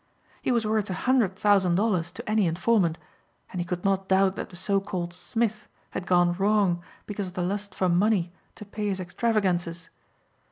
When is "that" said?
4.35-4.49